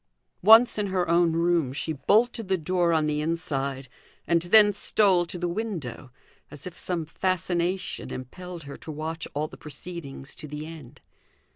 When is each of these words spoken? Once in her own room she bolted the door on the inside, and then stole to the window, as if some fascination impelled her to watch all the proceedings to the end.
Once 0.41 0.79
in 0.79 0.87
her 0.87 1.07
own 1.07 1.33
room 1.33 1.71
she 1.71 1.93
bolted 1.93 2.47
the 2.47 2.57
door 2.57 2.91
on 2.91 3.05
the 3.05 3.21
inside, 3.21 3.87
and 4.25 4.41
then 4.41 4.73
stole 4.73 5.27
to 5.27 5.37
the 5.37 5.47
window, 5.47 6.09
as 6.49 6.65
if 6.65 6.75
some 6.75 7.05
fascination 7.05 8.09
impelled 8.09 8.63
her 8.63 8.77
to 8.77 8.91
watch 8.91 9.27
all 9.35 9.47
the 9.47 9.57
proceedings 9.57 10.33
to 10.33 10.47
the 10.47 10.65
end. 10.65 11.01